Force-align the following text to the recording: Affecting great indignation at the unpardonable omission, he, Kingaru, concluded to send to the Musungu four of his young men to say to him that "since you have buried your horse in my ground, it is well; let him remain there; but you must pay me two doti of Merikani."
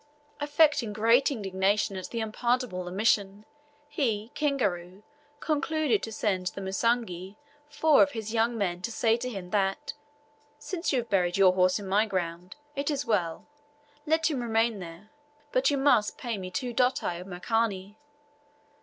Affecting 0.39 0.93
great 0.93 1.29
indignation 1.29 1.95
at 1.95 2.07
the 2.09 2.21
unpardonable 2.21 2.87
omission, 2.87 3.45
he, 3.87 4.31
Kingaru, 4.33 5.03
concluded 5.41 6.01
to 6.01 6.11
send 6.11 6.47
to 6.47 6.55
the 6.55 6.61
Musungu 6.61 7.35
four 7.69 8.01
of 8.01 8.13
his 8.13 8.33
young 8.33 8.57
men 8.57 8.81
to 8.81 8.91
say 8.91 9.15
to 9.17 9.29
him 9.29 9.51
that 9.51 9.93
"since 10.57 10.91
you 10.91 10.97
have 10.97 11.09
buried 11.11 11.37
your 11.37 11.53
horse 11.53 11.77
in 11.77 11.85
my 11.85 12.07
ground, 12.07 12.55
it 12.75 12.89
is 12.89 13.05
well; 13.05 13.45
let 14.07 14.27
him 14.31 14.41
remain 14.41 14.79
there; 14.79 15.11
but 15.51 15.69
you 15.69 15.77
must 15.77 16.17
pay 16.17 16.35
me 16.35 16.49
two 16.49 16.73
doti 16.73 17.19
of 17.19 17.27
Merikani." 17.27 17.95